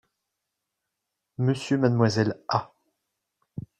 Monsieur 1.37 1.77
Mademoiselle 1.77 2.41
A. 2.49 2.71